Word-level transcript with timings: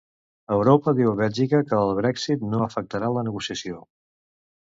Europa 0.53 0.93
diu 0.99 1.09
a 1.09 1.17
Bèlgica 1.19 1.59
que 1.71 1.77
el 1.81 1.93
Brèxit 1.99 2.45
no 2.55 2.63
afectarà 2.69 3.13
la 3.19 3.25
negociació. 3.27 3.79